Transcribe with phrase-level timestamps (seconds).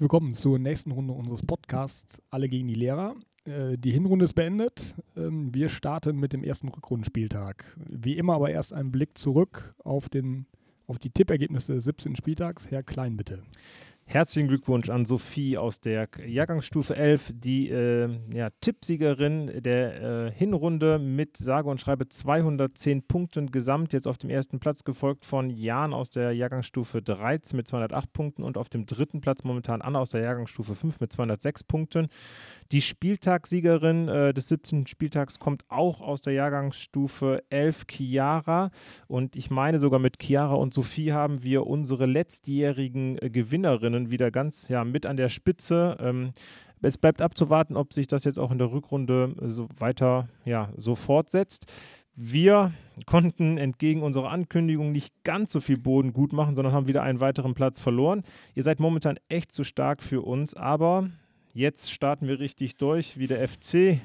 [0.00, 3.16] Willkommen zur nächsten Runde unseres Podcasts Alle gegen die Lehrer.
[3.44, 4.94] Äh, die Hinrunde ist beendet.
[5.16, 7.76] Ähm, wir starten mit dem ersten Rückrundenspieltag.
[7.88, 10.46] Wie immer aber erst ein Blick zurück auf, den,
[10.86, 12.14] auf die Tippergebnisse des 17.
[12.14, 12.70] Spieltags.
[12.70, 13.42] Herr Klein, bitte.
[14.10, 20.98] Herzlichen Glückwunsch an Sophie aus der Jahrgangsstufe 11, die äh, ja, Tippsiegerin der äh, Hinrunde
[20.98, 25.92] mit sage und schreibe 210 Punkten gesamt, jetzt auf dem ersten Platz, gefolgt von Jan
[25.92, 30.08] aus der Jahrgangsstufe 13 mit 208 Punkten und auf dem dritten Platz momentan Anna aus
[30.08, 32.08] der Jahrgangsstufe 5 mit 206 Punkten.
[32.72, 34.86] Die Spieltagssiegerin äh, des 17.
[34.86, 38.70] Spieltags kommt auch aus der Jahrgangsstufe 11, Chiara.
[39.06, 43.30] Und ich meine sogar mit Chiara und Sophie haben wir unsere letztjährigen äh,
[43.98, 45.96] Gewinnerinnen wieder ganz ja, mit an der Spitze.
[46.00, 46.32] Ähm,
[46.80, 50.94] es bleibt abzuwarten, ob sich das jetzt auch in der Rückrunde so weiter ja, so
[50.94, 51.66] fortsetzt.
[52.14, 52.72] Wir
[53.06, 57.20] konnten entgegen unserer Ankündigung nicht ganz so viel Boden gut machen, sondern haben wieder einen
[57.20, 58.22] weiteren Platz verloren.
[58.54, 61.08] Ihr seid momentan echt zu stark für uns, aber
[61.54, 64.00] Jetzt starten wir richtig durch, wie der FC äh,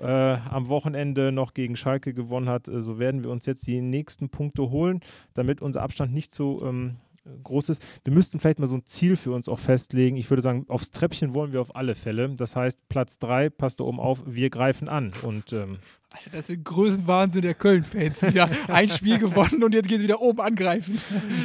[0.00, 2.68] am Wochenende noch gegen Schalke gewonnen hat.
[2.68, 5.00] Äh, so werden wir uns jetzt die nächsten Punkte holen,
[5.34, 6.96] damit unser Abstand nicht so ähm,
[7.42, 7.82] groß ist.
[8.04, 10.16] Wir müssten vielleicht mal so ein Ziel für uns auch festlegen.
[10.16, 12.28] Ich würde sagen, aufs Treppchen wollen wir auf alle Fälle.
[12.36, 15.12] Das heißt, Platz 3, passt da oben auf, wir greifen an.
[15.22, 15.78] Und ähm,
[16.12, 18.22] Alter, das ist Größenwahnsinn der Köln-Fans.
[18.22, 20.98] Wieder ein Spiel gewonnen und jetzt geht es wieder oben angreifen.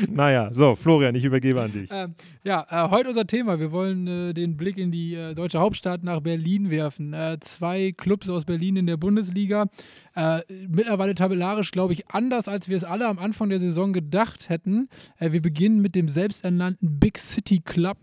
[0.09, 1.87] Naja, so, Florian, ich übergebe an dich.
[1.91, 3.59] Ähm, ja, äh, heute unser Thema.
[3.59, 7.13] Wir wollen äh, den Blick in die äh, deutsche Hauptstadt nach Berlin werfen.
[7.13, 9.67] Äh, zwei Clubs aus Berlin in der Bundesliga.
[10.15, 14.49] Äh, mittlerweile tabellarisch, glaube ich, anders, als wir es alle am Anfang der Saison gedacht
[14.49, 14.89] hätten.
[15.19, 17.97] Äh, wir beginnen mit dem selbsternannten Big City Club.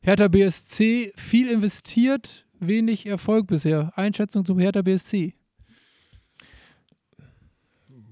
[0.00, 3.92] Hertha BSC, viel investiert, wenig Erfolg bisher.
[3.96, 5.34] Einschätzung zum Hertha BSC.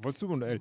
[0.03, 0.61] Wolltest du, Manuel?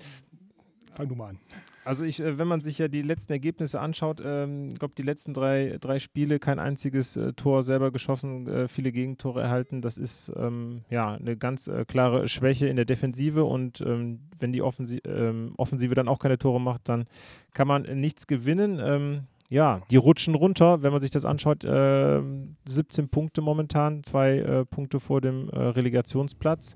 [0.95, 1.39] Fang du mal an.
[1.85, 5.01] Also ich, äh, wenn man sich ja die letzten Ergebnisse anschaut, ähm, ich glaube, die
[5.01, 9.81] letzten drei, drei Spiele kein einziges äh, Tor selber geschossen, äh, viele Gegentore erhalten.
[9.81, 14.51] Das ist ähm, ja eine ganz äh, klare Schwäche in der Defensive und ähm, wenn
[14.51, 17.05] die Offensi ähm, Offensive dann auch keine Tore macht, dann
[17.53, 18.79] kann man nichts gewinnen.
[18.83, 21.63] Ähm, ja, die rutschen runter, wenn man sich das anschaut.
[21.63, 26.75] 17 ähm, Punkte momentan, zwei äh, Punkte vor dem äh, Relegationsplatz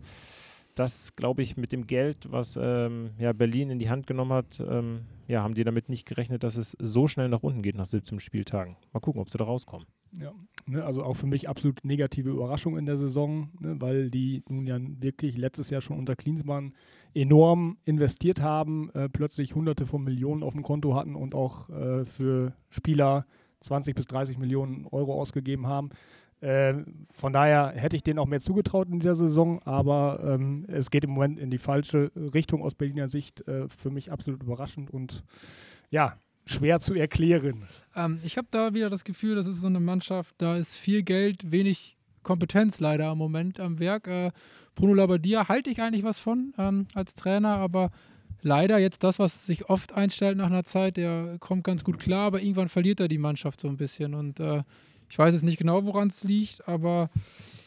[0.75, 4.61] das, glaube ich, mit dem Geld, was ähm, ja, Berlin in die Hand genommen hat,
[4.67, 7.85] ähm, ja, haben die damit nicht gerechnet, dass es so schnell nach unten geht nach
[7.85, 8.75] 17 Spieltagen.
[8.91, 9.87] Mal gucken, ob sie da rauskommen.
[10.19, 10.31] Ja,
[10.67, 14.67] ne, also auch für mich absolut negative Überraschung in der Saison, ne, weil die nun
[14.67, 16.73] ja wirklich letztes Jahr schon unter Klinsmann
[17.13, 22.05] enorm investiert haben, äh, plötzlich hunderte von Millionen auf dem Konto hatten und auch äh,
[22.05, 23.25] für Spieler
[23.61, 25.89] 20 bis 30 Millionen Euro ausgegeben haben.
[26.43, 30.91] Äh, von daher hätte ich denen auch mehr zugetraut in dieser Saison, aber ähm, es
[30.91, 33.47] geht im Moment in die falsche Richtung aus Berliner Sicht.
[33.47, 35.23] Äh, für mich absolut überraschend und
[35.89, 37.63] ja, schwer zu erklären.
[37.95, 41.03] Ähm, ich habe da wieder das Gefühl, das ist so eine Mannschaft, da ist viel
[41.03, 44.07] Geld, wenig Kompetenz leider im Moment am Werk.
[44.07, 44.31] Äh,
[44.75, 47.91] Bruno Labbadia halte ich eigentlich was von ähm, als Trainer, aber
[48.41, 52.27] leider jetzt das, was sich oft einstellt nach einer Zeit, der kommt ganz gut klar,
[52.27, 54.63] aber irgendwann verliert er die Mannschaft so ein bisschen und äh,
[55.13, 57.11] ich weiß jetzt nicht genau, woran es liegt, aber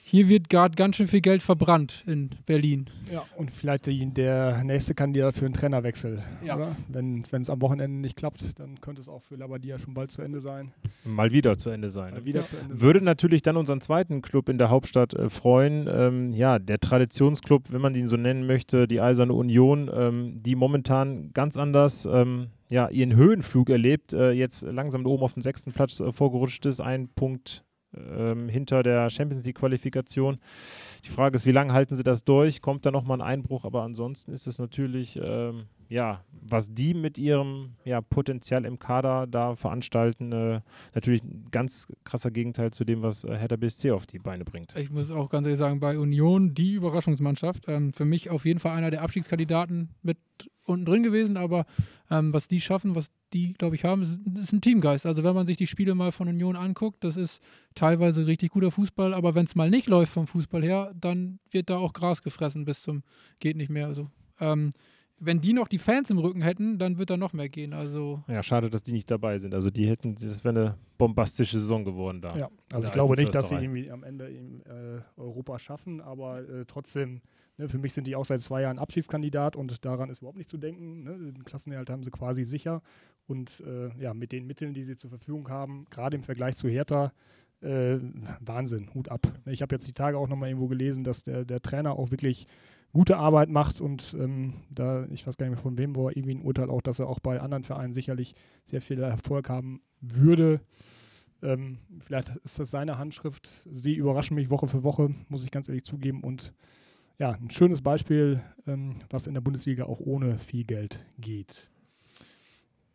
[0.08, 2.88] hier wird gerade ganz schön viel Geld verbrannt in Berlin.
[3.12, 6.22] Ja, und vielleicht die, der nächste Kandidat für einen Trainerwechsel.
[6.44, 6.76] Ja.
[6.86, 10.22] Wenn es am Wochenende nicht klappt, dann könnte es auch für Labadia schon bald zu
[10.22, 10.70] Ende sein.
[11.04, 12.14] Mal wieder zu Ende sein.
[12.14, 12.46] Mal wieder ja.
[12.46, 15.88] zu Ende Würde natürlich dann unseren zweiten Club in der Hauptstadt äh, freuen.
[15.90, 20.54] Ähm, ja, der Traditionsclub, wenn man ihn so nennen möchte, die Eiserne Union, ähm, die
[20.54, 25.72] momentan ganz anders ähm, ja, ihren Höhenflug erlebt, äh, jetzt langsam oben auf den sechsten
[25.72, 27.64] Platz äh, vorgerutscht ist, ein Punkt
[27.96, 30.38] ähm, hinter der Champions League-Qualifikation.
[31.04, 32.60] Die Frage ist, wie lange halten sie das durch?
[32.60, 33.64] Kommt da nochmal ein Einbruch?
[33.64, 39.26] Aber ansonsten ist es natürlich, ähm, ja, was die mit ihrem ja, Potenzial im Kader
[39.26, 40.60] da veranstalten, äh,
[40.94, 44.74] natürlich ein ganz krasser Gegenteil zu dem, was äh, Hertha BSC auf die Beine bringt.
[44.76, 47.64] Ich muss auch ganz ehrlich sagen, bei Union die Überraschungsmannschaft.
[47.68, 50.18] Ähm, für mich auf jeden Fall einer der Abstiegskandidaten mit
[50.64, 51.66] unten drin gewesen, aber
[52.10, 55.06] ähm, was die schaffen, was die, glaube ich, haben, ist, ist, ein Teamgeist.
[55.06, 57.40] Also wenn man sich die Spiele mal von Union anguckt, das ist
[57.74, 61.70] teilweise richtig guter Fußball, aber wenn es mal nicht läuft vom Fußball her, dann wird
[61.70, 63.02] da auch Gras gefressen bis zum
[63.38, 63.86] geht nicht mehr.
[63.86, 64.10] Also
[64.40, 64.72] ähm,
[65.18, 67.72] wenn die noch die Fans im Rücken hätten, dann wird da noch mehr gehen.
[67.72, 69.54] Also ja, schade, dass die nicht dabei sind.
[69.54, 72.36] Also die hätten, das wäre eine bombastische Saison geworden da.
[72.36, 76.48] Ja, also ich glaube nicht, dass sie irgendwie am Ende in, äh, Europa schaffen, aber
[76.48, 77.22] äh, trotzdem
[77.58, 80.50] Ne, für mich sind die auch seit zwei Jahren Abschiedskandidat und daran ist überhaupt nicht
[80.50, 81.04] zu denken.
[81.04, 81.32] Ne?
[81.32, 82.82] Den Klassenerhalt haben sie quasi sicher.
[83.26, 86.68] Und äh, ja, mit den Mitteln, die sie zur Verfügung haben, gerade im Vergleich zu
[86.68, 87.12] Hertha,
[87.62, 87.98] äh,
[88.40, 89.26] Wahnsinn, Hut ab.
[89.46, 92.46] Ich habe jetzt die Tage auch nochmal irgendwo gelesen, dass der, der Trainer auch wirklich
[92.96, 96.34] gute Arbeit macht und ähm, da, ich weiß gar nicht mehr von wem, wo irgendwie
[96.34, 98.34] ein Urteil auch, dass er auch bei anderen Vereinen sicherlich
[98.64, 100.62] sehr viel Erfolg haben würde.
[101.42, 103.68] Ähm, vielleicht ist das seine Handschrift.
[103.70, 106.22] Sie überraschen mich Woche für Woche, muss ich ganz ehrlich zugeben.
[106.22, 106.54] Und
[107.18, 111.70] ja, ein schönes Beispiel, ähm, was in der Bundesliga auch ohne viel Geld geht.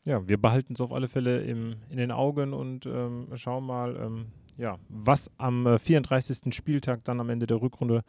[0.04, 3.96] Ja, wir behalten es auf alle Fälle im, in den Augen und ähm, schauen mal,
[3.98, 4.26] ähm,
[4.62, 6.54] ja, was am äh, 34.
[6.54, 8.04] Spieltag dann am Ende der Rückrunde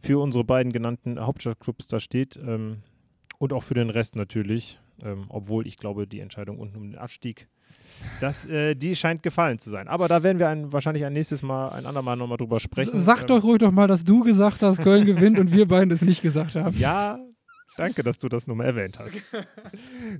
[0.00, 2.36] für unsere beiden genannten Hauptstadtclubs da steht.
[2.36, 2.82] Ähm,
[3.38, 6.98] und auch für den Rest natürlich, ähm, obwohl ich glaube, die Entscheidung unten um den
[6.98, 7.48] Abstieg,
[8.20, 9.88] das, äh, die scheint gefallen zu sein.
[9.88, 13.00] Aber da werden wir ein, wahrscheinlich ein nächstes Mal, ein andermal nochmal drüber sprechen.
[13.00, 15.90] Sagt ähm, euch ruhig doch mal, dass du gesagt hast, Köln gewinnt und wir beiden
[15.90, 16.76] es nicht gesagt haben.
[16.78, 17.18] Ja,
[17.76, 19.20] Danke, dass du das nochmal erwähnt hast.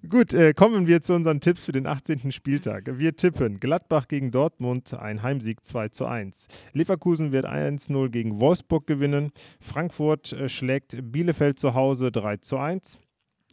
[0.09, 2.33] Gut, äh, kommen wir zu unseren Tipps für den 18.
[2.33, 2.99] Spieltag.
[2.99, 6.49] Wir tippen Gladbach gegen Dortmund, ein Heimsieg 2 zu 1.
[6.73, 9.31] Leverkusen wird 1-0 gegen Wolfsburg gewinnen.
[9.61, 12.99] Frankfurt äh, schlägt Bielefeld zu Hause 3 zu 1.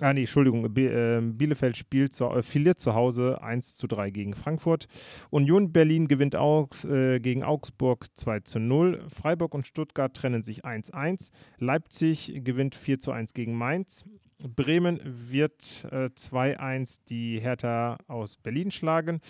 [0.01, 4.33] Ah, nee, Entschuldigung, äh, Bielefeld spielt zu, äh, verliert zu Hause 1 zu 3 gegen
[4.33, 4.87] Frankfurt.
[5.29, 9.05] Union Berlin gewinnt Augs, äh, gegen Augsburg 2 zu 0.
[9.09, 11.31] Freiburg und Stuttgart trennen sich 1-1.
[11.59, 14.03] Leipzig gewinnt 4 zu 1 gegen Mainz.
[14.39, 19.21] Bremen wird äh, 2-1 die Hertha aus Berlin schlagen.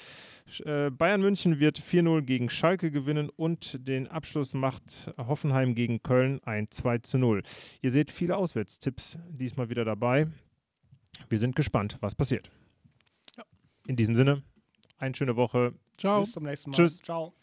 [0.63, 6.39] Äh, Bayern München wird 4-0 gegen Schalke gewinnen und den Abschluss macht Hoffenheim gegen Köln
[6.45, 7.44] ein 2 zu 0.
[7.81, 10.27] Ihr seht viele Auswärtstipps diesmal wieder dabei.
[11.29, 12.50] Wir sind gespannt, was passiert.
[13.38, 13.44] Ja.
[13.88, 14.44] In diesem Sinne,
[14.97, 15.73] eine schöne Woche.
[15.97, 16.21] Ciao.
[16.21, 16.77] Bis zum nächsten Mal.
[16.77, 17.01] Tschüss.
[17.01, 17.33] Ciao.